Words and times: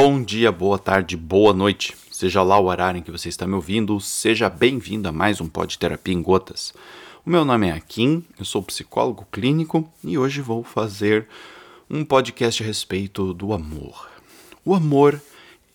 Bom 0.00 0.22
dia, 0.22 0.52
boa 0.52 0.78
tarde, 0.78 1.16
boa 1.16 1.52
noite. 1.52 1.96
Seja 2.12 2.40
lá 2.40 2.56
o 2.56 2.66
horário 2.66 3.00
em 3.00 3.02
que 3.02 3.10
você 3.10 3.28
está 3.28 3.48
me 3.48 3.54
ouvindo, 3.54 3.98
seja 3.98 4.48
bem-vindo 4.48 5.08
a 5.08 5.12
mais 5.12 5.40
um 5.40 5.48
Pod 5.48 5.76
Terapia 5.76 6.14
em 6.14 6.22
Gotas. 6.22 6.72
O 7.26 7.30
meu 7.30 7.44
nome 7.44 7.66
é 7.66 7.72
Akin, 7.72 8.24
eu 8.38 8.44
sou 8.44 8.62
psicólogo 8.62 9.26
clínico 9.32 9.92
e 10.04 10.16
hoje 10.16 10.40
vou 10.40 10.62
fazer 10.62 11.26
um 11.90 12.04
podcast 12.04 12.62
a 12.62 12.66
respeito 12.66 13.34
do 13.34 13.52
amor. 13.52 14.08
O 14.64 14.72
amor 14.72 15.20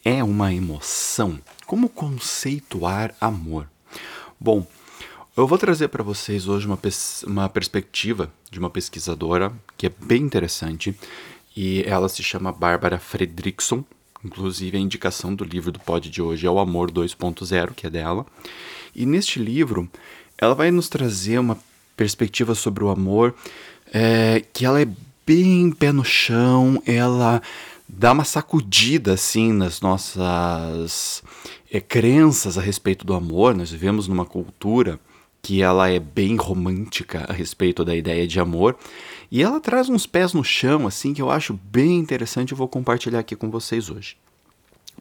é 0.06 0.24
uma 0.24 0.54
emoção. 0.54 1.38
Como 1.66 1.90
conceituar 1.90 3.14
amor? 3.20 3.68
Bom, 4.40 4.66
eu 5.36 5.46
vou 5.46 5.58
trazer 5.58 5.90
para 5.90 6.02
vocês 6.02 6.48
hoje 6.48 6.66
uma, 6.66 6.80
uma 7.28 7.50
perspectiva 7.50 8.32
de 8.50 8.58
uma 8.58 8.70
pesquisadora 8.70 9.52
que 9.78 9.88
é 9.88 9.92
bem 10.00 10.22
interessante 10.22 10.98
e 11.54 11.84
ela 11.86 12.08
se 12.08 12.24
chama 12.24 12.54
Bárbara 12.54 12.98
Fredrickson. 12.98 13.84
Inclusive, 14.24 14.78
a 14.78 14.80
indicação 14.80 15.34
do 15.36 15.44
livro 15.44 15.72
do 15.72 15.80
pod 15.80 16.10
de 16.10 16.22
hoje 16.22 16.48
é 16.48 16.50
O 16.50 16.60
Amor 16.60 16.92
2.0, 16.92 17.74
que 17.74 17.88
é 17.88 17.90
dela. 17.90 18.26
E 18.96 19.06
neste 19.06 19.40
livro, 19.40 19.90
ela 20.38 20.56
vai 20.56 20.72
nos 20.72 20.88
trazer 20.88 21.40
uma 21.40 21.58
perspectiva 21.96 22.56
sobre 22.56 22.84
o 22.84 22.90
amor 22.90 23.36
é, 23.94 24.44
que 24.52 24.66
ela 24.66 24.82
é 24.82 24.88
bem 25.26 25.72
pé 25.72 25.92
no 25.92 26.04
chão, 26.04 26.82
ela 26.86 27.42
dá 27.88 28.12
uma 28.12 28.24
sacudida 28.24 29.14
assim 29.14 29.54
nas 29.54 29.82
nossas 29.82 31.24
é, 31.72 31.80
crenças 31.80 32.58
a 32.58 32.62
respeito 32.62 33.06
do 33.06 33.14
amor. 33.14 33.56
Nós 33.56 33.72
vivemos 33.72 34.08
numa 34.08 34.26
cultura 34.26 35.00
que 35.44 35.62
ela 35.62 35.90
é 35.90 36.00
bem 36.00 36.38
romântica 36.38 37.26
a 37.28 37.34
respeito 37.34 37.84
da 37.84 37.94
ideia 37.94 38.26
de 38.26 38.40
amor. 38.40 38.78
E 39.30 39.44
ela 39.44 39.60
traz 39.60 39.90
uns 39.90 40.08
pés 40.08 40.34
no 40.34 40.42
chão, 40.42 40.88
assim, 40.88 41.14
que 41.14 41.22
eu 41.22 41.30
acho 41.30 41.54
bem 41.54 42.00
interessante 42.00 42.52
e 42.52 42.56
vou 42.56 42.68
compartilhar 42.68 43.20
aqui 43.20 43.36
com 43.36 43.52
vocês 43.52 43.90
hoje. 43.90 44.16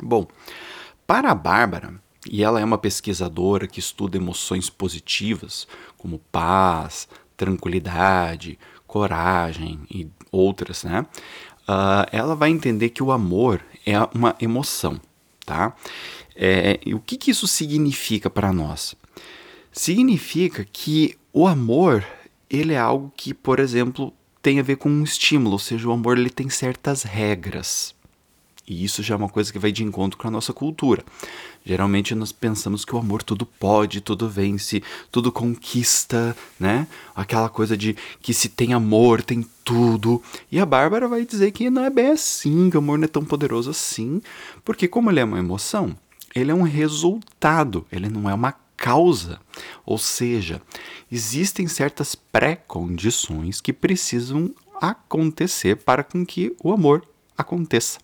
Bom, 0.02 0.26
para 1.06 1.30
a 1.30 1.34
Bárbara, 1.34 1.94
e 2.28 2.42
ela 2.42 2.60
é 2.60 2.64
uma 2.64 2.76
pesquisadora 2.76 3.68
que 3.68 3.78
estuda 3.78 4.16
emoções 4.16 4.68
positivas, 4.68 5.68
como 5.96 6.18
paz, 6.32 7.08
tranquilidade, 7.36 8.58
coragem 8.84 9.78
e 9.88 10.08
outras, 10.32 10.82
né? 10.82 11.06
Uh, 11.68 12.04
ela 12.10 12.34
vai 12.34 12.50
entender 12.50 12.88
que 12.88 13.02
o 13.02 13.12
amor 13.12 13.62
é 13.86 13.96
uma 14.12 14.34
emoção, 14.40 15.00
tá? 15.46 15.76
É, 16.34 16.80
e 16.84 16.94
o 16.94 16.98
que, 16.98 17.16
que 17.16 17.30
isso 17.30 17.46
significa 17.46 18.28
para 18.28 18.52
nós? 18.52 18.96
Significa 19.72 20.66
que 20.70 21.16
o 21.32 21.46
amor 21.46 22.04
ele 22.48 22.74
é 22.74 22.78
algo 22.78 23.10
que, 23.16 23.32
por 23.32 23.58
exemplo, 23.58 24.12
tem 24.42 24.60
a 24.60 24.62
ver 24.62 24.76
com 24.76 24.90
um 24.90 25.02
estímulo, 25.02 25.52
ou 25.52 25.58
seja, 25.58 25.88
o 25.88 25.92
amor 25.92 26.18
ele 26.18 26.28
tem 26.28 26.50
certas 26.50 27.02
regras. 27.02 27.94
E 28.68 28.84
isso 28.84 29.02
já 29.02 29.14
é 29.14 29.16
uma 29.16 29.28
coisa 29.28 29.52
que 29.52 29.58
vai 29.58 29.72
de 29.72 29.82
encontro 29.82 30.18
com 30.18 30.28
a 30.28 30.30
nossa 30.30 30.52
cultura. 30.52 31.04
Geralmente 31.64 32.14
nós 32.14 32.30
pensamos 32.30 32.84
que 32.84 32.94
o 32.94 32.98
amor 32.98 33.22
tudo 33.22 33.44
pode, 33.44 34.00
tudo 34.00 34.28
vence, 34.28 34.82
tudo 35.10 35.32
conquista, 35.32 36.36
né? 36.60 36.86
Aquela 37.14 37.48
coisa 37.48 37.76
de 37.76 37.96
que 38.20 38.32
se 38.32 38.48
tem 38.48 38.72
amor, 38.72 39.22
tem 39.22 39.44
tudo. 39.64 40.22
E 40.50 40.60
a 40.60 40.66
Bárbara 40.66 41.08
vai 41.08 41.24
dizer 41.24 41.50
que 41.50 41.70
não 41.70 41.84
é 41.84 41.90
bem 41.90 42.08
assim, 42.08 42.70
que 42.70 42.76
o 42.76 42.80
amor 42.80 42.98
não 42.98 43.04
é 43.04 43.08
tão 43.08 43.24
poderoso 43.24 43.70
assim, 43.70 44.22
porque 44.64 44.86
como 44.86 45.10
ele 45.10 45.20
é 45.20 45.24
uma 45.24 45.38
emoção, 45.38 45.96
ele 46.34 46.50
é 46.50 46.54
um 46.54 46.62
resultado, 46.62 47.86
ele 47.90 48.08
não 48.08 48.28
é 48.30 48.34
uma 48.34 48.52
causa. 48.82 49.38
Ou 49.86 49.96
seja, 49.96 50.60
existem 51.10 51.68
certas 51.68 52.16
pré-condições 52.16 53.60
que 53.60 53.72
precisam 53.72 54.52
acontecer 54.80 55.76
para 55.76 56.02
com 56.02 56.26
que 56.26 56.52
o 56.60 56.72
amor 56.72 57.06
aconteça. 57.38 58.00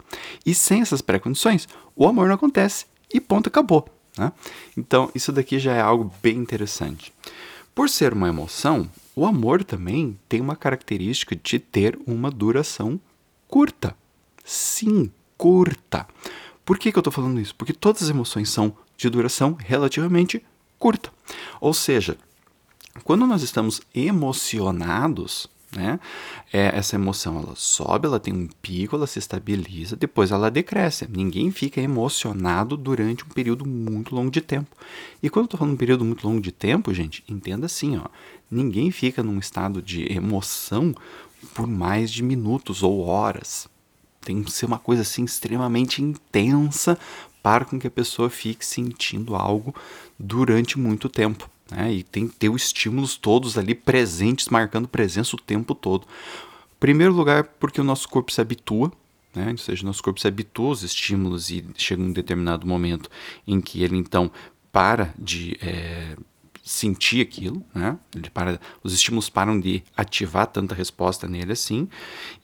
E 0.46 0.54
sem 0.54 0.80
essas 0.80 1.02
pré-condições, 1.02 1.66
o 1.96 2.06
amor 2.06 2.28
não 2.28 2.36
acontece 2.36 2.86
e 3.12 3.20
ponto, 3.20 3.48
acabou. 3.48 3.88
Né? 4.16 4.32
Então, 4.76 5.10
isso 5.16 5.32
daqui 5.32 5.58
já 5.58 5.74
é 5.74 5.80
algo 5.80 6.12
bem 6.22 6.36
interessante. 6.36 7.12
Por 7.74 7.88
ser 7.88 8.12
uma 8.12 8.28
emoção, 8.28 8.88
o 9.16 9.26
amor 9.26 9.64
também 9.64 10.16
tem 10.28 10.40
uma 10.40 10.54
característica 10.54 11.34
de 11.34 11.58
ter 11.58 11.98
uma 12.06 12.30
duração 12.30 13.00
curta. 13.48 13.96
Sim, 14.44 15.10
curta. 15.36 16.06
Por 16.64 16.78
que, 16.78 16.92
que 16.92 16.98
eu 16.98 17.00
estou 17.00 17.12
falando 17.12 17.40
isso? 17.40 17.54
Porque 17.56 17.72
todas 17.72 18.02
as 18.02 18.10
emoções 18.10 18.48
são 18.48 18.76
de 18.96 19.10
duração 19.10 19.56
relativamente 19.58 20.38
curta. 20.38 20.57
Ou 21.60 21.74
seja, 21.74 22.16
quando 23.04 23.26
nós 23.26 23.42
estamos 23.42 23.80
emocionados, 23.94 25.48
né, 25.74 26.00
é, 26.52 26.76
essa 26.76 26.96
emoção 26.96 27.38
ela 27.38 27.54
sobe, 27.54 28.06
ela 28.06 28.18
tem 28.18 28.32
um 28.32 28.48
pico, 28.62 28.96
ela 28.96 29.06
se 29.06 29.18
estabiliza, 29.18 29.96
depois 29.96 30.30
ela 30.30 30.50
decresce. 30.50 31.06
Ninguém 31.08 31.50
fica 31.50 31.80
emocionado 31.80 32.76
durante 32.76 33.24
um 33.24 33.28
período 33.28 33.66
muito 33.66 34.14
longo 34.14 34.30
de 34.30 34.40
tempo. 34.40 34.74
E 35.22 35.28
quando 35.28 35.44
eu 35.44 35.46
estou 35.46 35.58
falando 35.58 35.74
um 35.74 35.78
período 35.78 36.04
muito 36.04 36.26
longo 36.26 36.40
de 36.40 36.52
tempo, 36.52 36.94
gente, 36.94 37.22
entenda 37.28 37.66
assim, 37.66 37.98
ó, 37.98 38.06
ninguém 38.50 38.90
fica 38.90 39.22
num 39.22 39.38
estado 39.38 39.82
de 39.82 40.10
emoção 40.12 40.94
por 41.54 41.66
mais 41.66 42.10
de 42.10 42.22
minutos 42.22 42.82
ou 42.82 43.04
horas. 43.04 43.68
Tem 44.20 44.42
que 44.42 44.50
ser 44.50 44.66
uma 44.66 44.78
coisa 44.78 45.02
assim 45.02 45.24
extremamente 45.24 46.02
intensa 46.02 46.98
para 47.42 47.64
com 47.64 47.78
que 47.78 47.86
a 47.86 47.90
pessoa 47.90 48.28
fique 48.30 48.64
sentindo 48.64 49.34
algo 49.34 49.74
durante 50.18 50.78
muito 50.78 51.08
tempo. 51.08 51.48
Né? 51.70 51.92
E 51.94 52.02
tem 52.02 52.28
que 52.28 52.36
ter 52.36 52.48
os 52.48 52.64
estímulos 52.64 53.16
todos 53.16 53.58
ali 53.58 53.74
presentes, 53.74 54.48
marcando 54.48 54.88
presença 54.88 55.36
o 55.36 55.40
tempo 55.40 55.74
todo. 55.74 56.06
Primeiro 56.80 57.12
lugar, 57.12 57.44
porque 57.44 57.80
o 57.80 57.84
nosso 57.84 58.08
corpo 58.08 58.32
se 58.32 58.40
habitua, 58.40 58.92
né? 59.34 59.50
ou 59.50 59.58
seja, 59.58 59.82
o 59.82 59.86
nosso 59.86 60.02
corpo 60.02 60.20
se 60.20 60.28
habitua 60.28 60.68
aos 60.68 60.82
estímulos 60.82 61.50
e 61.50 61.64
chega 61.76 62.02
um 62.02 62.12
determinado 62.12 62.66
momento 62.66 63.10
em 63.46 63.60
que 63.60 63.82
ele 63.82 63.96
então 63.96 64.30
para 64.70 65.12
de 65.18 65.58
é, 65.60 66.16
sentir 66.68 67.22
aquilo, 67.22 67.64
né? 67.74 67.98
Ele 68.14 68.28
para, 68.28 68.60
os 68.84 68.92
estímulos 68.92 69.30
param 69.30 69.58
de 69.58 69.82
ativar 69.96 70.46
tanta 70.46 70.74
resposta 70.74 71.26
nele 71.26 71.52
assim. 71.52 71.88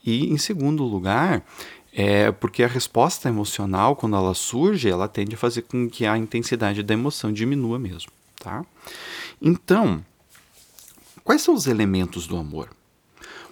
E 0.05 0.27
em 0.33 0.39
segundo 0.39 0.83
lugar, 0.83 1.45
é 1.97 2.33
porque 2.33 2.65
a 2.65 2.69
resposta 2.69 3.29
emocional, 3.29 3.95
quando 3.95 4.17
ela 4.17 4.35
surge, 4.35 4.91
ela 4.91 5.07
tende 5.07 5.37
a 5.37 5.39
fazer 5.39 5.63
com 5.63 5.89
que 5.89 6.05
a 6.05 6.19
intensidade 6.19 6.83
da 6.83 6.93
emoção 6.93 7.33
diminua 7.33 7.79
mesmo, 7.79 8.11
tá? 8.41 8.67
Então, 9.41 10.05
quais 11.23 11.41
são 11.41 11.55
os 11.55 11.69
elementos 11.69 12.27
do 12.27 12.37
amor? 12.37 12.69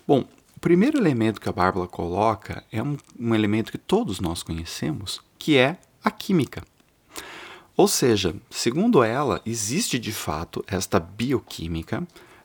Bom, 0.06 0.24
o 0.56 0.60
primeiro 0.60 0.98
elemento 0.98 1.40
que 1.40 1.48
a 1.48 1.52
Bárbara 1.52 1.86
coloca 1.86 2.64
é 2.72 2.82
um, 2.82 2.96
um 3.18 3.32
elemento 3.32 3.70
que 3.70 3.78
todos 3.78 4.18
nós 4.18 4.42
conhecemos, 4.42 5.20
que 5.38 5.56
é 5.56 5.78
a 6.02 6.10
química. 6.10 6.64
Ou 7.76 7.86
seja, 7.86 8.34
segundo 8.50 9.04
ela, 9.04 9.40
existe 9.46 10.00
de 10.00 10.12
fato 10.12 10.64
esta 10.66 10.98
bioquímica. 10.98 12.00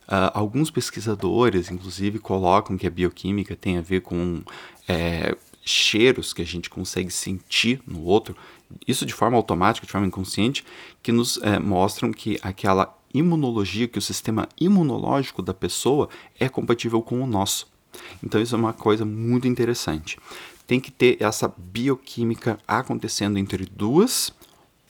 Uh, 0.08 0.31
alguns 0.34 0.72
pesquisadores, 0.72 1.69
inclusive, 1.69 2.19
colocam 2.19 2.78
que 2.78 2.88
a 2.88 2.90
bioquímica 2.90 3.56
tem 3.56 3.78
a 3.78 3.81
ver 3.81 4.02
com 4.02 4.41
é, 4.88 5.35
cheiros 5.69 6.33
que 6.33 6.41
a 6.41 6.45
gente 6.45 6.69
consegue 6.69 7.11
sentir 7.11 7.81
no 7.85 8.03
outro, 8.03 8.35
isso 8.88 9.05
de 9.05 9.13
forma 9.13 9.38
automática, 9.38 9.85
de 9.85 9.91
forma 9.91 10.07
inconsciente, 10.07 10.66
que 11.01 11.11
nos 11.11 11.38
é, 11.41 11.59
mostram 11.59 12.11
que 12.11 12.39
aquela 12.41 12.97
imunologia, 13.13 13.88
que 13.88 14.00
o 14.00 14.01
sistema 14.01 14.47
imunológico 14.59 15.41
da 15.41 15.53
pessoa 15.53 16.09
é 16.39 16.50
compatível 16.50 17.01
com 17.01 17.22
o 17.22 17.28
nosso. 17.28 17.67
Então 18.23 18.41
isso 18.41 18.55
é 18.55 18.57
uma 18.57 18.73
coisa 18.73 19.05
muito 19.05 19.47
interessante. 19.47 20.19
Tem 20.66 20.79
que 20.79 20.91
ter 20.91 21.17
essa 21.22 21.53
bioquímica 21.57 22.59
acontecendo 22.67 23.38
entre 23.38 23.66
duas 23.66 24.34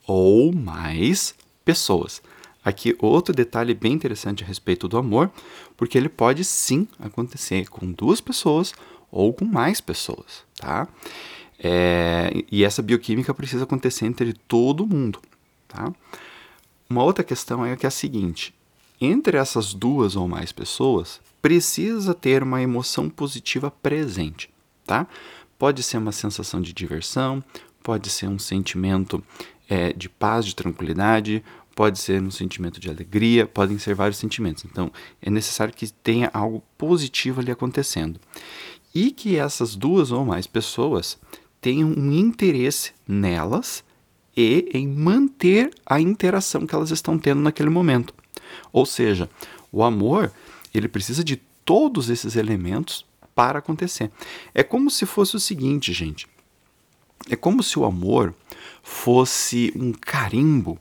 ou 0.05 0.51
mais 0.53 1.35
pessoas. 1.63 2.21
Aqui 2.63 2.95
outro 2.99 3.33
detalhe 3.33 3.73
bem 3.73 3.94
interessante 3.94 4.44
a 4.44 4.47
respeito 4.47 4.88
do 4.88 4.97
amor, 4.97 5.31
porque 5.77 5.97
ele 5.97 6.09
pode 6.09 6.44
sim 6.44 6.88
acontecer 6.99 7.69
com 7.69 7.91
duas 7.91 8.19
pessoas 8.19 8.73
ou 9.09 9.33
com 9.33 9.45
mais 9.45 9.79
pessoas, 9.79 10.44
tá? 10.57 10.88
É, 11.59 12.44
e 12.51 12.63
essa 12.63 12.81
bioquímica 12.81 13.34
precisa 13.34 13.63
acontecer 13.63 14.06
entre 14.06 14.33
todo 14.33 14.86
mundo, 14.86 15.19
tá? 15.68 15.92
Uma 16.89 17.04
outra 17.04 17.24
questão 17.24 17.65
é 17.65 17.75
que 17.75 17.86
é 17.86 17.89
a 17.89 17.92
seguinte: 17.92 18.54
entre 19.01 19.38
essas 19.38 19.74
duas 19.74 20.15
ou 20.15 20.27
mais 20.27 20.51
pessoas, 20.51 21.19
precisa 21.42 22.13
ter 22.13 22.44
uma 22.44 22.62
emoção 22.62 23.09
positiva 23.09 23.71
presente, 23.71 24.50
tá? 24.86 25.07
Pode 25.57 25.81
ser 25.81 25.98
uma 25.98 26.12
sensação 26.12 26.62
de 26.62 26.74
diversão, 26.74 27.44
pode 27.81 28.10
ser 28.10 28.27
um 28.27 28.38
sentimento 28.38 29.24
é, 29.68 29.92
de 29.94 30.07
paz, 30.07 30.45
de 30.45 30.56
tranquilidade, 30.56 31.44
pode 31.75 31.98
ser 31.98 32.21
um 32.21 32.30
sentimento 32.30 32.80
de 32.80 32.89
alegria, 32.89 33.48
podem 33.48 33.80
ser 33.80 33.95
vários 33.95 34.18
sentimentos. 34.18 34.65
Então, 34.65 34.92
é 35.19 35.30
necessário 35.31 35.74
que 35.74 35.92
tenha 35.92 36.30
algo 36.33 36.63
positivo 36.77 37.42
ali 37.42 37.51
acontecendo 37.51 38.19
e 38.97 39.11
que 39.11 39.38
essas 39.38 39.75
duas 39.75 40.11
ou 40.11 40.25
mais 40.25 40.47
pessoas 40.47 41.19
tenham 41.61 41.89
um 41.89 42.11
interesse 42.11 42.94
nelas 43.07 43.83
e 44.35 44.67
em 44.73 44.88
manter 44.88 45.69
a 45.85 46.01
interação 46.01 46.65
que 46.65 46.73
elas 46.73 46.89
estão 46.89 47.15
tendo 47.19 47.39
naquele 47.39 47.69
momento. 47.69 48.11
Ou 48.73 48.88
seja, 48.88 49.29
o 49.71 49.83
amor, 49.83 50.33
ele 50.73 50.88
precisa 50.88 51.23
de 51.23 51.35
todos 51.63 52.09
esses 52.09 52.35
elementos 52.35 53.05
para 53.35 53.59
acontecer. 53.59 54.09
É 54.51 54.63
como 54.63 54.89
se 54.89 55.05
fosse 55.05 55.35
o 55.35 55.39
seguinte, 55.39 55.93
gente. 55.93 56.27
É 57.29 57.35
como 57.35 57.61
se 57.61 57.77
o 57.77 57.85
amor 57.85 58.33
fosse 58.81 59.71
um 59.75 59.91
carimbo 59.91 60.79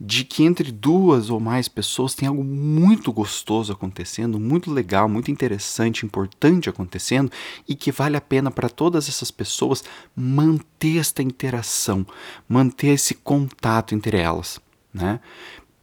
de 0.00 0.24
que 0.24 0.44
entre 0.44 0.70
duas 0.70 1.28
ou 1.28 1.40
mais 1.40 1.66
pessoas 1.66 2.14
tem 2.14 2.28
algo 2.28 2.44
muito 2.44 3.12
gostoso 3.12 3.72
acontecendo, 3.72 4.38
muito 4.38 4.70
legal, 4.70 5.08
muito 5.08 5.30
interessante, 5.30 6.06
importante 6.06 6.68
acontecendo 6.68 7.32
e 7.66 7.74
que 7.74 7.90
vale 7.90 8.16
a 8.16 8.20
pena 8.20 8.50
para 8.50 8.68
todas 8.68 9.08
essas 9.08 9.30
pessoas 9.30 9.82
manter 10.14 10.98
esta 10.98 11.22
interação, 11.22 12.06
manter 12.48 12.88
esse 12.88 13.14
contato 13.14 13.94
entre 13.94 14.16
elas, 14.18 14.60
né? 14.94 15.18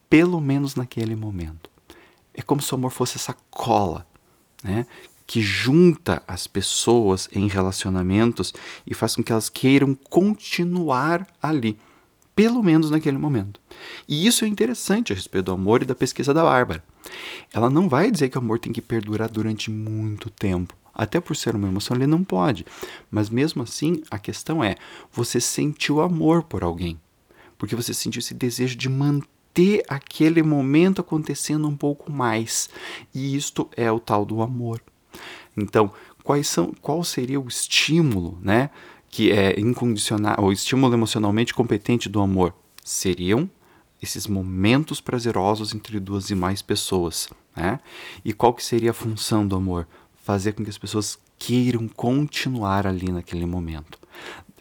Pelo 0.09 0.39
menos 0.39 0.75
naquele 0.75 1.15
momento. 1.15 1.69
É 2.33 2.41
como 2.41 2.61
se 2.61 2.71
o 2.73 2.75
amor 2.75 2.91
fosse 2.91 3.17
essa 3.17 3.35
cola, 3.49 4.07
né? 4.63 4.85
que 5.27 5.41
junta 5.41 6.21
as 6.27 6.45
pessoas 6.45 7.27
em 7.33 7.47
relacionamentos 7.47 8.53
e 8.85 8.93
faz 8.93 9.15
com 9.15 9.23
que 9.23 9.31
elas 9.31 9.49
queiram 9.49 9.95
continuar 9.95 11.27
ali 11.41 11.79
pelo 12.35 12.61
menos 12.61 12.91
naquele 12.91 13.17
momento. 13.17 13.59
E 14.07 14.27
isso 14.27 14.43
é 14.43 14.47
interessante 14.47 15.13
a 15.13 15.15
respeito 15.15 15.45
do 15.45 15.53
amor 15.53 15.81
e 15.81 15.85
da 15.85 15.95
pesquisa 15.95 16.33
da 16.33 16.43
Bárbara. 16.43 16.83
Ela 17.53 17.69
não 17.69 17.87
vai 17.87 18.11
dizer 18.11 18.29
que 18.29 18.37
o 18.37 18.41
amor 18.41 18.59
tem 18.59 18.73
que 18.73 18.81
perdurar 18.81 19.29
durante 19.29 19.71
muito 19.71 20.29
tempo. 20.29 20.75
Até 20.93 21.19
por 21.19 21.35
ser 21.35 21.55
uma 21.55 21.67
emoção, 21.67 21.95
ele 21.95 22.07
não 22.07 22.23
pode. 22.23 22.65
Mas 23.11 23.29
mesmo 23.29 23.63
assim, 23.63 24.01
a 24.09 24.17
questão 24.17 24.63
é: 24.63 24.75
você 25.11 25.39
sentiu 25.39 26.01
amor 26.01 26.43
por 26.43 26.63
alguém. 26.63 26.99
Porque 27.57 27.75
você 27.75 27.93
sentiu 27.93 28.19
esse 28.19 28.33
desejo 28.33 28.75
de 28.75 28.89
manter 28.89 29.83
aquele 29.87 30.43
momento 30.43 31.01
acontecendo 31.01 31.67
um 31.67 31.75
pouco 31.75 32.11
mais. 32.11 32.69
E 33.13 33.35
isto 33.35 33.69
é 33.75 33.91
o 33.91 33.99
tal 33.99 34.25
do 34.25 34.41
amor. 34.41 34.81
Então, 35.55 35.91
quais 36.23 36.47
são, 36.47 36.73
qual 36.81 37.03
seria 37.03 37.39
o 37.39 37.47
estímulo, 37.47 38.37
né? 38.41 38.69
Que 39.15 39.31
é 39.31 39.57
incondicional, 39.57 40.35
ou 40.39 40.51
estímulo 40.51 40.93
emocionalmente 40.93 41.53
competente 41.53 42.09
do 42.09 42.19
amor, 42.19 42.53
seriam 42.83 43.49
esses 44.03 44.27
momentos 44.27 44.99
prazerosos 44.99 45.73
entre 45.73 46.01
duas 46.01 46.29
e 46.31 46.35
mais 46.35 46.61
pessoas, 46.61 47.29
né? 47.55 47.79
E 48.25 48.33
qual 48.33 48.53
que 48.53 48.61
seria 48.61 48.91
a 48.91 48.93
função 48.93 49.47
do 49.47 49.55
amor? 49.55 49.87
Fazer 50.21 50.51
com 50.51 50.65
que 50.65 50.69
as 50.69 50.77
pessoas 50.77 51.17
queiram 51.39 51.87
continuar 51.87 52.85
ali 52.85 53.09
naquele 53.09 53.45
momento. 53.45 53.97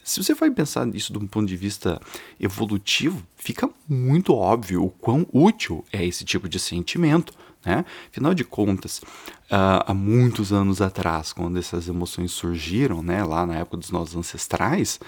Se 0.05 0.23
você 0.23 0.35
vai 0.35 0.53
pensar 0.53 0.87
nisso 0.87 1.13
de 1.13 1.19
um 1.19 1.27
ponto 1.27 1.49
de 1.49 1.57
vista 1.57 2.01
evolutivo, 2.39 3.27
fica 3.35 3.69
muito 3.89 4.33
óbvio 4.33 4.85
o 4.85 4.91
quão 4.91 5.27
útil 5.33 5.85
é 5.93 6.07
esse 6.07 6.25
tipo 6.25 6.49
de 6.49 6.61
sentimento, 6.61 7.33
né? 7.65 7.85
Afinal 8.11 8.35
de 8.35 8.45
contas, 8.45 8.99
uh, 8.99 9.85
há 9.87 9.95
muitos 9.95 10.53
anos 10.53 10.81
atrás, 10.81 11.33
quando 11.33 11.59
essas 11.59 11.89
emoções 11.89 12.33
surgiram, 12.33 13.03
né, 13.03 13.25
lá 13.25 13.47
na 13.47 13.57
época 13.57 13.77
dos 13.77 13.91
nossos 13.91 14.15
ancestrais, 14.17 15.01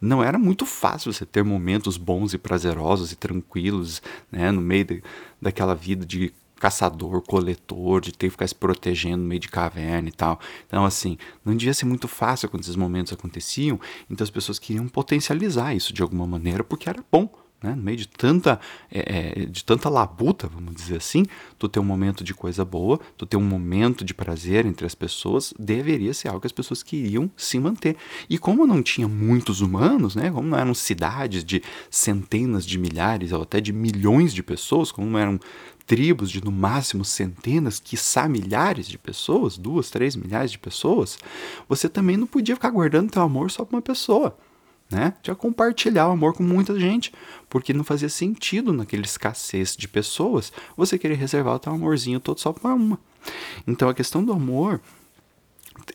não 0.00 0.22
era 0.22 0.38
muito 0.38 0.64
fácil 0.64 1.12
você 1.12 1.26
ter 1.26 1.42
momentos 1.42 1.96
bons 1.96 2.34
e 2.34 2.38
prazerosos 2.38 3.12
e 3.12 3.16
tranquilos 3.16 4.02
né, 4.30 4.50
no 4.50 4.60
meio 4.60 4.84
de, 4.84 5.02
daquela 5.40 5.74
vida 5.74 6.04
de 6.06 6.32
caçador, 6.56 7.20
coletor, 7.22 8.00
de 8.00 8.12
ter 8.12 8.26
que 8.26 8.30
ficar 8.30 8.46
se 8.46 8.54
protegendo 8.54 9.18
no 9.18 9.28
meio 9.28 9.40
de 9.40 9.48
caverna 9.48 10.08
e 10.08 10.12
tal. 10.12 10.40
Então, 10.66 10.84
assim, 10.84 11.18
não 11.44 11.54
devia 11.54 11.74
ser 11.74 11.84
muito 11.84 12.08
fácil 12.08 12.48
quando 12.48 12.62
esses 12.62 12.76
momentos 12.76 13.12
aconteciam, 13.12 13.78
então 14.08 14.24
as 14.24 14.30
pessoas 14.30 14.58
queriam 14.58 14.88
potencializar 14.88 15.74
isso 15.74 15.92
de 15.92 16.00
alguma 16.00 16.26
maneira 16.26 16.64
porque 16.64 16.88
era 16.88 17.04
bom 17.10 17.28
né? 17.64 17.74
No 17.74 17.82
meio 17.82 17.96
de 17.96 18.06
tanta, 18.06 18.60
é, 18.92 19.42
é, 19.42 19.46
de 19.46 19.64
tanta 19.64 19.88
labuta, 19.88 20.46
vamos 20.46 20.74
dizer 20.74 20.96
assim, 20.96 21.24
tu 21.58 21.66
ter 21.66 21.80
um 21.80 21.84
momento 21.84 22.22
de 22.22 22.34
coisa 22.34 22.64
boa, 22.64 23.00
tu 23.16 23.24
ter 23.24 23.38
um 23.38 23.42
momento 23.42 24.04
de 24.04 24.12
prazer 24.12 24.66
entre 24.66 24.86
as 24.86 24.94
pessoas, 24.94 25.54
deveria 25.58 26.12
ser 26.12 26.28
algo 26.28 26.40
que 26.40 26.46
as 26.46 26.52
pessoas 26.52 26.82
queriam 26.82 27.30
se 27.36 27.58
manter. 27.58 27.96
E 28.28 28.36
como 28.36 28.66
não 28.66 28.82
tinha 28.82 29.08
muitos 29.08 29.62
humanos, 29.62 30.14
né? 30.14 30.30
Como 30.30 30.46
não 30.46 30.58
eram 30.58 30.74
cidades 30.74 31.42
de 31.42 31.62
centenas 31.90 32.66
de 32.66 32.78
milhares 32.78 33.32
ou 33.32 33.42
até 33.42 33.60
de 33.60 33.72
milhões 33.72 34.34
de 34.34 34.42
pessoas, 34.42 34.92
como 34.92 35.08
não 35.08 35.18
eram 35.18 35.40
tribos 35.86 36.30
de 36.30 36.42
no 36.44 36.52
máximo 36.52 37.04
centenas, 37.04 37.78
quiçá 37.80 38.28
milhares 38.28 38.86
de 38.86 38.98
pessoas, 38.98 39.56
duas, 39.56 39.90
três 39.90 40.16
milhares 40.16 40.50
de 40.50 40.58
pessoas, 40.58 41.18
você 41.68 41.88
também 41.88 42.16
não 42.16 42.26
podia 42.26 42.54
ficar 42.54 42.70
guardando 42.70 43.10
teu 43.10 43.22
amor 43.22 43.50
só 43.50 43.64
para 43.64 43.76
uma 43.76 43.82
pessoa 43.82 44.36
né? 44.90 45.14
Já 45.22 45.34
compartilhar 45.34 46.08
o 46.08 46.12
amor 46.12 46.34
com 46.34 46.42
muita 46.42 46.78
gente, 46.78 47.12
porque 47.48 47.72
não 47.72 47.84
fazia 47.84 48.08
sentido 48.08 48.72
naquela 48.72 49.02
escassez 49.02 49.76
de 49.76 49.88
pessoas 49.88 50.52
você 50.76 50.98
querer 50.98 51.14
reservar 51.14 51.54
o 51.54 51.58
teu 51.58 51.72
amorzinho 51.72 52.20
todo 52.20 52.38
só 52.40 52.52
para 52.52 52.74
uma. 52.74 52.98
Então 53.66 53.88
a 53.88 53.94
questão 53.94 54.24
do 54.24 54.32
amor 54.32 54.80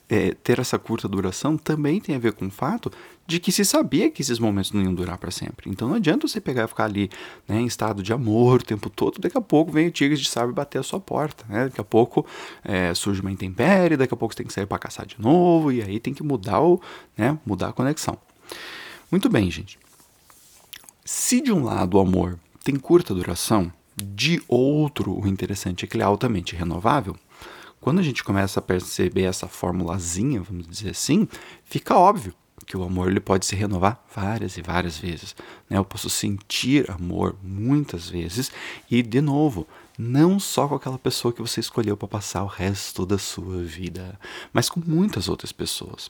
é, 0.09 0.33
ter 0.33 0.59
essa 0.59 0.77
curta 0.77 1.07
duração 1.07 1.57
também 1.57 1.99
tem 1.99 2.15
a 2.15 2.19
ver 2.19 2.33
com 2.33 2.47
o 2.47 2.51
fato 2.51 2.91
de 3.25 3.39
que 3.39 3.51
se 3.51 3.63
sabia 3.63 4.09
que 4.09 4.21
esses 4.21 4.39
momentos 4.39 4.71
não 4.71 4.81
iam 4.81 4.93
durar 4.93 5.17
para 5.17 5.29
sempre. 5.29 5.69
Então 5.69 5.87
não 5.87 5.95
adianta 5.95 6.27
você 6.27 6.41
pegar 6.41 6.65
e 6.65 6.67
ficar 6.67 6.85
ali 6.85 7.09
né, 7.47 7.59
em 7.61 7.65
estado 7.65 8.01
de 8.01 8.11
amor 8.11 8.59
o 8.59 8.63
tempo 8.63 8.89
todo, 8.89 9.19
daqui 9.19 9.37
a 9.37 9.41
pouco 9.41 9.71
vem 9.71 9.87
o 9.87 9.91
tigre 9.91 10.17
de 10.17 10.27
sabe 10.27 10.51
bater 10.51 10.79
a 10.79 10.83
sua 10.83 10.99
porta. 10.99 11.45
Né? 11.47 11.65
Daqui 11.65 11.79
a 11.79 11.83
pouco 11.83 12.25
é, 12.63 12.93
surge 12.93 13.21
uma 13.21 13.31
intempérie, 13.31 13.95
daqui 13.95 14.13
a 14.13 14.17
pouco 14.17 14.33
você 14.33 14.37
tem 14.37 14.47
que 14.47 14.53
sair 14.53 14.65
para 14.65 14.79
caçar 14.79 15.05
de 15.05 15.15
novo, 15.19 15.71
e 15.71 15.81
aí 15.81 15.99
tem 15.99 16.13
que 16.13 16.23
mudar, 16.23 16.59
o, 16.59 16.81
né, 17.15 17.37
mudar 17.45 17.69
a 17.69 17.73
conexão. 17.73 18.17
Muito 19.11 19.29
bem, 19.29 19.49
gente. 19.49 19.79
Se 21.03 21.41
de 21.41 21.51
um 21.51 21.63
lado 21.63 21.97
o 21.97 21.99
amor 21.99 22.39
tem 22.63 22.75
curta 22.75 23.13
duração, 23.13 23.71
de 23.95 24.41
outro 24.47 25.11
o 25.19 25.27
interessante 25.27 25.83
é 25.83 25.87
que 25.87 25.95
ele 25.95 26.03
é 26.03 26.05
altamente 26.05 26.55
renovável. 26.55 27.15
Quando 27.81 27.99
a 27.99 28.03
gente 28.03 28.23
começa 28.23 28.59
a 28.59 28.63
perceber 28.63 29.23
essa 29.23 29.47
formulazinha, 29.47 30.41
vamos 30.41 30.67
dizer 30.67 30.91
assim, 30.91 31.27
fica 31.63 31.97
óbvio 31.97 32.33
que 32.65 32.77
o 32.77 32.83
amor 32.83 33.09
ele 33.09 33.19
pode 33.19 33.47
se 33.47 33.55
renovar 33.55 34.03
várias 34.13 34.57
e 34.57 34.61
várias 34.61 34.97
vezes. 34.97 35.35
Né? 35.67 35.77
Eu 35.77 35.85
posso 35.85 36.09
sentir 36.09 36.91
amor 36.91 37.35
muitas 37.41 38.09
vezes 38.09 38.51
e, 38.91 39.01
de 39.01 39.21
novo, 39.21 39.65
não 39.99 40.39
só 40.39 40.65
com 40.65 40.75
aquela 40.75 40.97
pessoa 40.97 41.33
que 41.33 41.41
você 41.41 41.59
escolheu 41.59 41.97
para 41.97 42.07
passar 42.07 42.41
o 42.43 42.47
resto 42.47 43.05
da 43.05 43.17
sua 43.17 43.61
vida, 43.61 44.17
mas 44.53 44.69
com 44.69 44.79
muitas 44.79 45.27
outras 45.27 45.51
pessoas. 45.51 46.09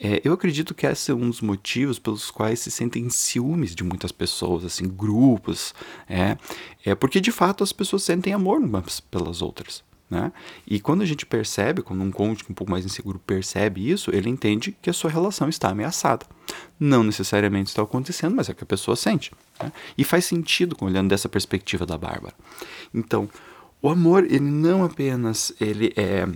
É, 0.00 0.22
eu 0.24 0.32
acredito 0.32 0.74
que 0.74 0.86
esse 0.86 1.10
é 1.10 1.14
um 1.14 1.28
dos 1.28 1.42
motivos 1.42 1.98
pelos 1.98 2.30
quais 2.30 2.60
se 2.60 2.70
sentem 2.70 3.10
ciúmes 3.10 3.74
de 3.74 3.84
muitas 3.84 4.10
pessoas, 4.10 4.64
assim, 4.64 4.88
grupos, 4.88 5.74
é, 6.08 6.38
é 6.86 6.94
porque 6.94 7.20
de 7.20 7.30
fato 7.30 7.62
as 7.62 7.70
pessoas 7.70 8.02
sentem 8.02 8.32
amor 8.32 8.58
umas 8.58 8.98
pelas 8.98 9.42
outras. 9.42 9.84
Né? 10.12 10.30
E 10.66 10.78
quando 10.78 11.00
a 11.00 11.06
gente 11.06 11.24
percebe, 11.24 11.80
quando 11.80 12.02
um 12.02 12.10
cônjuge 12.10 12.44
um 12.50 12.52
pouco 12.52 12.70
mais 12.70 12.84
inseguro 12.84 13.18
percebe 13.18 13.90
isso, 13.90 14.14
ele 14.14 14.28
entende 14.28 14.76
que 14.82 14.90
a 14.90 14.92
sua 14.92 15.08
relação 15.08 15.48
está 15.48 15.70
ameaçada. 15.70 16.26
Não 16.78 17.02
necessariamente 17.02 17.70
está 17.70 17.80
acontecendo, 17.80 18.36
mas 18.36 18.46
é 18.46 18.52
o 18.52 18.54
que 18.54 18.62
a 18.62 18.66
pessoa 18.66 18.94
sente. 18.94 19.32
Né? 19.58 19.72
E 19.96 20.04
faz 20.04 20.26
sentido 20.26 20.76
olhando 20.82 21.08
dessa 21.08 21.30
perspectiva 21.30 21.86
da 21.86 21.96
Bárbara. 21.96 22.34
Então, 22.92 23.26
o 23.80 23.88
amor, 23.88 24.24
ele 24.24 24.40
não 24.40 24.84
apenas 24.84 25.50
ele 25.58 25.94
é 25.96 26.28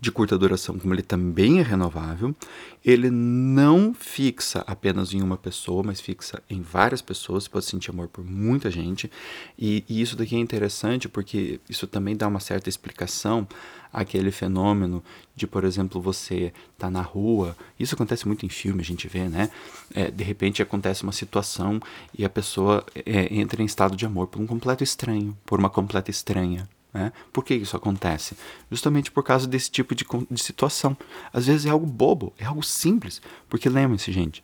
de 0.00 0.10
curta 0.10 0.38
duração, 0.38 0.78
como 0.78 0.94
ele 0.94 1.02
também 1.02 1.58
é 1.58 1.62
renovável, 1.62 2.34
ele 2.82 3.10
não 3.10 3.92
fixa 3.92 4.64
apenas 4.66 5.12
em 5.12 5.20
uma 5.20 5.36
pessoa, 5.36 5.82
mas 5.82 6.00
fixa 6.00 6.42
em 6.48 6.62
várias 6.62 7.02
pessoas. 7.02 7.44
Você 7.44 7.50
pode 7.50 7.66
sentir 7.66 7.90
amor 7.90 8.08
por 8.08 8.24
muita 8.24 8.70
gente. 8.70 9.10
E, 9.58 9.84
e 9.86 10.00
isso 10.00 10.16
daqui 10.16 10.34
é 10.34 10.38
interessante 10.38 11.06
porque 11.06 11.60
isso 11.68 11.86
também 11.86 12.16
dá 12.16 12.26
uma 12.26 12.40
certa 12.40 12.70
explicação 12.70 13.46
àquele 13.92 14.30
fenômeno 14.30 15.04
de, 15.36 15.46
por 15.46 15.64
exemplo, 15.64 16.00
você 16.00 16.50
tá 16.78 16.90
na 16.90 17.02
rua. 17.02 17.54
Isso 17.78 17.94
acontece 17.94 18.26
muito 18.26 18.46
em 18.46 18.48
filme, 18.48 18.80
a 18.80 18.84
gente 18.84 19.06
vê, 19.06 19.28
né? 19.28 19.50
É, 19.94 20.10
de 20.10 20.24
repente 20.24 20.62
acontece 20.62 21.02
uma 21.02 21.12
situação 21.12 21.78
e 22.16 22.24
a 22.24 22.30
pessoa 22.30 22.86
é, 22.94 23.34
entra 23.34 23.60
em 23.60 23.66
estado 23.66 23.94
de 23.94 24.06
amor 24.06 24.28
por 24.28 24.40
um 24.40 24.46
completo 24.46 24.82
estranho, 24.82 25.36
por 25.44 25.58
uma 25.58 25.68
completa 25.68 26.10
estranha. 26.10 26.66
Né? 26.92 27.12
Por 27.32 27.44
que 27.44 27.54
isso 27.54 27.76
acontece? 27.76 28.36
Justamente 28.70 29.10
por 29.10 29.22
causa 29.22 29.46
desse 29.46 29.70
tipo 29.70 29.94
de, 29.94 30.04
de 30.30 30.42
situação. 30.42 30.96
Às 31.32 31.46
vezes 31.46 31.66
é 31.66 31.70
algo 31.70 31.86
bobo, 31.86 32.32
é 32.38 32.44
algo 32.44 32.62
simples. 32.62 33.22
Porque 33.48 33.68
lembre-se, 33.68 34.10
gente, 34.12 34.42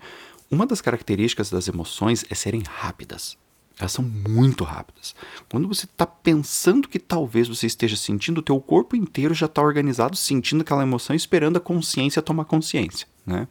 uma 0.51 0.67
das 0.67 0.81
características 0.81 1.51
das 1.51 1.69
emoções 1.69 2.25
é 2.31 2.35
serem 2.35 2.63
rápidas. 2.63 3.37
Elas 3.79 3.93
são 3.93 4.05
muito 4.05 4.65
rápidas. 4.65 5.15
Quando 5.51 5.69
você 5.69 5.85
está 5.85 6.07
pensando 6.07 6.89
que 6.89 6.99
talvez 6.99 7.47
você 7.47 7.67
esteja 7.67 7.97
sentindo, 7.97 8.39
o 8.39 8.43
teu 8.43 8.59
corpo 8.59 8.97
inteiro 8.97 9.35
já 9.35 9.45
está 9.47 9.61
organizado, 9.61 10.17
sentindo 10.17 10.63
aquela 10.63 10.83
emoção, 10.83 11.15
esperando 11.15 11.59
a 11.59 11.61
consciência 11.61 12.23
tomar 12.23 12.47
consciência. 12.47 13.07
Né? 13.27 13.47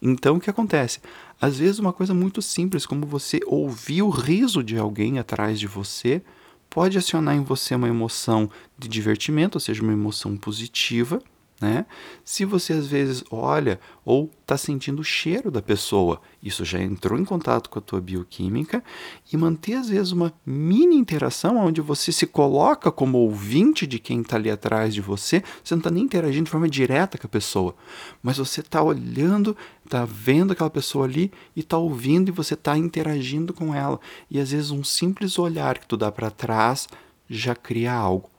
Então, 0.00 0.36
o 0.36 0.40
que 0.40 0.48
acontece? 0.48 1.00
Às 1.38 1.58
vezes, 1.58 1.78
uma 1.78 1.92
coisa 1.92 2.14
muito 2.14 2.40
simples, 2.40 2.86
como 2.86 3.04
você 3.04 3.40
ouvir 3.46 4.02
o 4.02 4.08
riso 4.08 4.62
de 4.62 4.78
alguém 4.78 5.18
atrás 5.18 5.60
de 5.60 5.66
você, 5.66 6.22
pode 6.70 6.96
acionar 6.96 7.34
em 7.34 7.42
você 7.42 7.74
uma 7.74 7.88
emoção 7.88 8.48
de 8.78 8.88
divertimento, 8.88 9.56
ou 9.56 9.60
seja, 9.60 9.82
uma 9.82 9.92
emoção 9.92 10.36
positiva, 10.36 11.20
né? 11.60 11.84
Se 12.24 12.46
você 12.46 12.72
às 12.72 12.86
vezes 12.86 13.22
olha 13.30 13.78
ou 14.02 14.30
está 14.40 14.56
sentindo 14.56 15.00
o 15.00 15.04
cheiro 15.04 15.50
da 15.50 15.60
pessoa, 15.60 16.20
isso 16.42 16.64
já 16.64 16.80
entrou 16.80 17.18
em 17.18 17.24
contato 17.24 17.68
com 17.68 17.78
a 17.78 17.82
tua 17.82 18.00
bioquímica 18.00 18.82
e 19.30 19.36
manter 19.36 19.74
às 19.74 19.90
vezes 19.90 20.10
uma 20.10 20.32
mini 20.44 20.96
interação 20.96 21.58
onde 21.58 21.82
você 21.82 22.10
se 22.10 22.26
coloca 22.26 22.90
como 22.90 23.18
ouvinte 23.18 23.86
de 23.86 23.98
quem 23.98 24.22
está 24.22 24.36
ali 24.36 24.50
atrás 24.50 24.94
de 24.94 25.02
você, 25.02 25.42
você 25.62 25.74
não 25.74 25.80
está 25.80 25.90
nem 25.90 26.04
interagindo 26.04 26.44
de 26.44 26.50
forma 26.50 26.68
direta 26.68 27.18
com 27.18 27.26
a 27.26 27.30
pessoa, 27.30 27.74
mas 28.22 28.38
você 28.38 28.60
está 28.60 28.82
olhando, 28.82 29.54
está 29.84 30.06
vendo 30.06 30.52
aquela 30.52 30.70
pessoa 30.70 31.04
ali 31.04 31.30
e 31.54 31.60
está 31.60 31.76
ouvindo 31.76 32.30
e 32.30 32.32
você 32.32 32.54
está 32.54 32.76
interagindo 32.78 33.52
com 33.52 33.74
ela 33.74 34.00
e 34.30 34.40
às 34.40 34.50
vezes 34.50 34.70
um 34.70 34.82
simples 34.82 35.38
olhar 35.38 35.78
que 35.78 35.86
tu 35.86 35.96
dá 35.98 36.10
para 36.10 36.30
trás 36.30 36.88
já 37.28 37.54
cria 37.54 37.92
algo. 37.92 38.29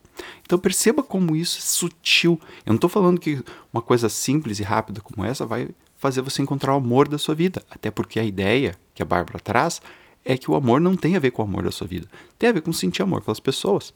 Então 0.41 0.59
perceba 0.59 1.01
como 1.01 1.35
isso 1.35 1.57
é 1.57 1.61
sutil. 1.61 2.39
Eu 2.65 2.71
não 2.71 2.75
estou 2.75 2.89
falando 2.89 3.19
que 3.19 3.43
uma 3.71 3.81
coisa 3.81 4.09
simples 4.09 4.59
e 4.59 4.63
rápida 4.63 5.01
como 5.01 5.25
essa 5.25 5.45
vai 5.45 5.69
fazer 5.97 6.21
você 6.21 6.41
encontrar 6.41 6.73
o 6.73 6.77
amor 6.77 7.07
da 7.07 7.17
sua 7.17 7.35
vida. 7.35 7.63
Até 7.69 7.91
porque 7.91 8.19
a 8.19 8.23
ideia 8.23 8.75
que 8.93 9.03
a 9.03 9.05
Bárbara 9.05 9.39
traz 9.39 9.81
é 10.25 10.37
que 10.37 10.49
o 10.49 10.55
amor 10.55 10.79
não 10.81 10.95
tem 10.95 11.15
a 11.15 11.19
ver 11.19 11.31
com 11.31 11.41
o 11.41 11.45
amor 11.45 11.63
da 11.63 11.71
sua 11.71 11.87
vida. 11.87 12.07
Tem 12.37 12.49
a 12.49 12.53
ver 12.53 12.61
com 12.61 12.73
sentir 12.73 13.01
amor 13.01 13.21
pelas 13.21 13.39
pessoas. 13.39 13.93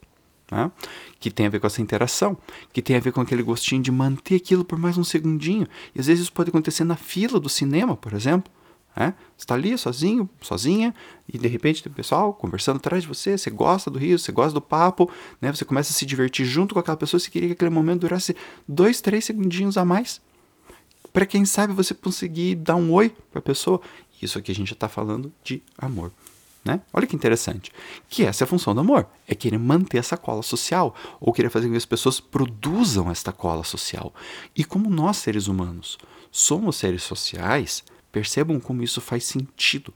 Né? 0.51 0.71
Que 1.19 1.31
tem 1.31 1.47
a 1.47 1.49
ver 1.49 1.59
com 1.59 1.67
essa 1.67 1.81
interação, 1.81 2.37
que 2.71 2.81
tem 2.81 2.95
a 2.95 2.99
ver 2.99 3.11
com 3.11 3.21
aquele 3.21 3.41
gostinho 3.41 3.81
de 3.81 3.91
manter 3.91 4.35
aquilo 4.35 4.63
por 4.63 4.77
mais 4.77 4.97
um 4.97 5.03
segundinho. 5.03 5.67
E 5.93 5.99
às 5.99 6.07
vezes 6.07 6.23
isso 6.23 6.33
pode 6.33 6.49
acontecer 6.49 6.83
na 6.83 6.95
fila 6.95 7.39
do 7.39 7.49
cinema, 7.49 7.95
por 7.95 8.13
exemplo. 8.13 8.51
Né? 8.95 9.13
Você 9.35 9.43
está 9.43 9.55
ali 9.55 9.77
sozinho, 9.77 10.29
sozinha, 10.41 10.95
e 11.27 11.37
de 11.37 11.47
repente 11.47 11.83
tem 11.83 11.91
o 11.91 11.95
pessoal 11.95 12.33
conversando 12.33 12.77
atrás 12.77 13.03
de 13.03 13.09
você, 13.09 13.37
você 13.37 13.49
gosta 13.49 13.91
do 13.91 13.99
riso, 13.99 14.23
você 14.23 14.31
gosta 14.31 14.53
do 14.53 14.61
papo, 14.61 15.11
né? 15.41 15.51
você 15.51 15.65
começa 15.65 15.91
a 15.91 15.93
se 15.93 16.05
divertir 16.05 16.45
junto 16.45 16.73
com 16.73 16.79
aquela 16.79 16.97
pessoa, 16.97 17.19
você 17.19 17.29
queria 17.29 17.49
que 17.49 17.53
aquele 17.53 17.71
momento 17.71 18.01
durasse 18.01 18.35
dois, 18.67 19.01
três 19.01 19.25
segundinhos 19.25 19.77
a 19.77 19.83
mais. 19.83 20.21
Para 21.11 21.25
quem 21.25 21.45
sabe 21.45 21.73
você 21.73 21.93
conseguir 21.93 22.55
dar 22.55 22.75
um 22.75 22.91
oi 22.91 23.09
para 23.31 23.39
a 23.39 23.41
pessoa. 23.41 23.79
Isso 24.21 24.37
aqui 24.37 24.51
a 24.51 24.55
gente 24.55 24.73
está 24.73 24.89
falando 24.89 25.31
de 25.43 25.61
amor. 25.77 26.11
Né? 26.65 26.81
Olha 26.91 27.05
que 27.05 27.15
interessante. 27.15 27.71
Que 28.09 28.25
essa 28.25 28.43
é 28.43 28.45
a 28.45 28.47
função 28.47 28.73
do 28.73 28.81
amor, 28.81 29.07
é 29.27 29.35
querer 29.35 29.59
manter 29.59 29.99
essa 29.99 30.17
cola 30.17 30.41
social, 30.41 30.95
ou 31.21 31.31
querer 31.31 31.49
fazer 31.49 31.67
com 31.67 31.71
que 31.73 31.77
as 31.77 31.85
pessoas 31.85 32.19
produzam 32.19 33.09
esta 33.11 33.31
cola 33.31 33.63
social. 33.63 34.13
E 34.55 34.63
como 34.65 34.89
nós, 34.89 35.17
seres 35.17 35.47
humanos, 35.47 35.97
somos 36.31 36.75
seres 36.75 37.03
sociais, 37.03 37.83
Percebam 38.15 38.61
como 38.61 38.81
isso 38.81 39.01
faz 39.01 39.25
sentido. 39.25 39.93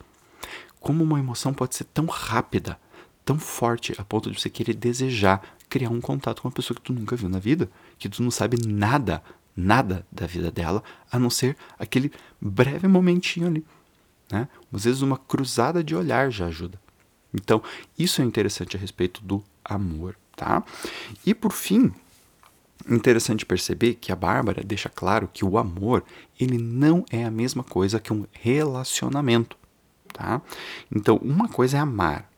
Como 0.78 1.06
uma 1.06 1.18
emoção 1.18 1.54
pode 1.54 1.74
ser 1.74 1.86
tão 1.86 2.06
rápida, 2.06 2.78
tão 3.24 3.40
forte, 3.40 3.96
a 3.98 4.04
ponto 4.04 4.30
de 4.30 4.38
você 4.38 4.50
querer 4.50 4.74
desejar 4.74 5.42
criar 5.70 5.90
um 5.90 6.02
contato 6.02 6.42
com 6.42 6.50
uma 6.50 6.54
pessoa 6.54 6.76
que 6.76 6.82
tu 6.82 6.92
nunca 6.92 7.16
viu 7.16 7.30
na 7.30 7.40
vida, 7.40 7.72
que 7.98 8.10
tu 8.10 8.22
não 8.22 8.30
sabe 8.30 8.58
nada, 8.68 9.24
nada 9.56 10.06
da 10.12 10.28
vida 10.28 10.52
dela, 10.52 10.84
a 11.10 11.18
não 11.18 11.30
ser 11.30 11.56
aquele 11.78 12.12
breve 12.42 12.90
momentinho 12.90 13.48
ali. 13.48 13.66
Né? 14.30 14.50
Às 14.74 14.84
vezes 14.84 15.02
uma 15.02 15.18
cruzada 15.18 15.82
de 15.82 15.96
olhar 15.96 16.30
já 16.30 16.48
ajuda. 16.48 16.78
Então, 17.34 17.64
isso 17.98 18.22
é 18.22 18.26
interessante 18.26 18.76
a 18.76 18.80
respeito 18.80 19.24
do 19.24 19.42
amor, 19.64 20.18
tá? 20.36 20.62
E 21.26 21.34
por 21.34 21.54
fim, 21.54 21.94
Interessante 22.88 23.46
perceber 23.46 23.96
que 23.96 24.12
a 24.12 24.16
Bárbara 24.16 24.64
deixa 24.64 24.90
claro 24.90 25.30
que 25.32 25.44
o 25.44 25.58
amor 25.58 26.04
ele 26.40 26.58
não 26.58 27.04
é 27.12 27.26
a 27.26 27.32
mesma 27.32 27.64
coisa 27.64 28.00
que 28.00 28.14
um 28.14 28.26
relacionamento, 28.32 29.58
tá? 30.14 30.42
Então, 30.94 31.18
uma 31.18 31.50
coisa 31.50 31.78
é 31.78 31.80
amar, 31.80 32.30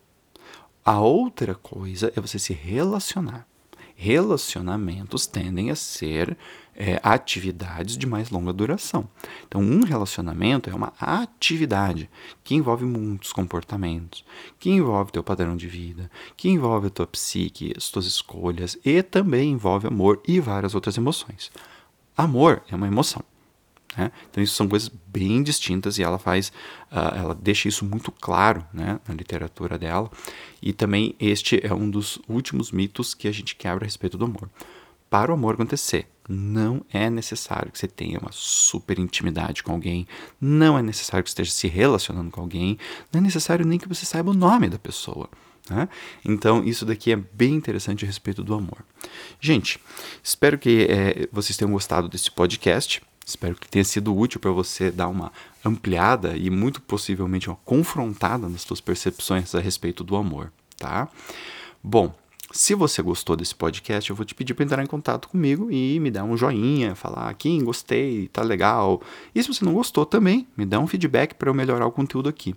a 0.83 0.99
outra 0.99 1.53
coisa 1.53 2.11
é 2.15 2.19
você 2.19 2.39
se 2.39 2.53
relacionar. 2.53 3.47
Relacionamentos 4.03 5.27
tendem 5.27 5.69
a 5.69 5.75
ser 5.75 6.35
é, 6.75 6.99
atividades 7.03 7.95
de 7.95 8.07
mais 8.07 8.31
longa 8.31 8.51
duração. 8.51 9.07
Então, 9.47 9.61
um 9.61 9.83
relacionamento 9.83 10.71
é 10.71 10.73
uma 10.73 10.91
atividade 10.99 12.09
que 12.43 12.55
envolve 12.55 12.83
muitos 12.83 13.31
comportamentos, 13.31 14.25
que 14.59 14.71
envolve 14.71 15.11
teu 15.11 15.23
padrão 15.23 15.55
de 15.55 15.67
vida, 15.67 16.09
que 16.35 16.49
envolve 16.49 16.87
a 16.87 16.89
tua 16.89 17.05
psique, 17.05 17.75
as 17.77 17.91
tuas 17.91 18.07
escolhas 18.07 18.75
e 18.83 19.03
também 19.03 19.51
envolve 19.51 19.85
amor 19.85 20.19
e 20.27 20.39
várias 20.39 20.73
outras 20.73 20.97
emoções. 20.97 21.51
Amor 22.17 22.63
é 22.71 22.75
uma 22.75 22.87
emoção. 22.87 23.30
Né? 23.97 24.11
Então, 24.29 24.43
isso 24.43 24.55
são 24.55 24.67
coisas 24.67 24.89
bem 25.07 25.43
distintas 25.43 25.97
e 25.97 26.03
ela 26.03 26.17
faz, 26.17 26.49
uh, 26.91 27.15
ela 27.15 27.35
deixa 27.35 27.67
isso 27.67 27.85
muito 27.85 28.11
claro 28.11 28.65
né, 28.73 28.99
na 29.07 29.13
literatura 29.13 29.77
dela. 29.77 30.09
E 30.61 30.71
também 30.71 31.15
este 31.19 31.59
é 31.65 31.73
um 31.73 31.89
dos 31.89 32.19
últimos 32.27 32.71
mitos 32.71 33.13
que 33.13 33.27
a 33.27 33.31
gente 33.31 33.55
quebra 33.55 33.83
a 33.83 33.87
respeito 33.87 34.17
do 34.17 34.25
amor 34.25 34.49
para 35.11 35.29
o 35.29 35.33
amor 35.33 35.55
acontecer, 35.55 36.07
não 36.29 36.85
é 36.89 37.09
necessário 37.09 37.69
que 37.69 37.77
você 37.77 37.85
tenha 37.85 38.17
uma 38.17 38.31
super 38.31 38.97
intimidade 38.97 39.61
com 39.61 39.73
alguém, 39.73 40.07
não 40.39 40.79
é 40.79 40.81
necessário 40.81 41.21
que 41.21 41.29
você 41.29 41.33
esteja 41.33 41.51
se 41.51 41.67
relacionando 41.67 42.31
com 42.31 42.39
alguém, 42.39 42.79
não 43.11 43.19
é 43.19 43.21
necessário 43.21 43.65
nem 43.65 43.77
que 43.77 43.89
você 43.89 44.05
saiba 44.05 44.31
o 44.31 44.33
nome 44.33 44.69
da 44.69 44.79
pessoa. 44.79 45.29
Né? 45.69 45.89
Então, 46.23 46.63
isso 46.63 46.85
daqui 46.85 47.11
é 47.11 47.17
bem 47.17 47.55
interessante 47.55 48.05
a 48.05 48.07
respeito 48.07 48.41
do 48.41 48.53
amor. 48.53 48.85
Gente, 49.37 49.81
espero 50.23 50.57
que 50.57 50.87
é, 50.89 51.27
vocês 51.29 51.57
tenham 51.57 51.73
gostado 51.73 52.07
desse 52.07 52.31
podcast. 52.31 53.01
Espero 53.25 53.55
que 53.55 53.67
tenha 53.67 53.85
sido 53.85 54.17
útil 54.17 54.39
para 54.39 54.51
você 54.51 54.91
dar 54.91 55.07
uma 55.07 55.31
ampliada 55.63 56.35
e 56.35 56.49
muito 56.49 56.81
possivelmente 56.81 57.49
uma 57.49 57.57
confrontada 57.63 58.49
nas 58.49 58.61
suas 58.61 58.81
percepções 58.81 59.53
a 59.53 59.59
respeito 59.59 60.03
do 60.03 60.15
amor, 60.15 60.51
tá? 60.77 61.07
Bom, 61.83 62.13
se 62.53 62.75
você 62.75 63.01
gostou 63.01 63.37
desse 63.37 63.55
podcast, 63.55 64.09
eu 64.09 64.15
vou 64.15 64.25
te 64.25 64.35
pedir 64.35 64.53
para 64.53 64.65
entrar 64.65 64.83
em 64.83 64.87
contato 64.87 65.29
comigo 65.29 65.71
e 65.71 65.97
me 66.01 66.11
dar 66.11 66.25
um 66.25 66.35
joinha, 66.35 66.95
falar, 66.95 67.33
Kim, 67.35 67.63
gostei, 67.63 68.27
tá 68.27 68.41
legal. 68.41 69.01
E 69.33 69.41
se 69.41 69.47
você 69.47 69.63
não 69.63 69.73
gostou 69.73 70.05
também, 70.05 70.45
me 70.57 70.65
dá 70.65 70.77
um 70.77 70.87
feedback 70.87 71.33
para 71.35 71.49
eu 71.49 71.53
melhorar 71.53 71.85
o 71.85 71.91
conteúdo 71.91 72.27
aqui. 72.27 72.53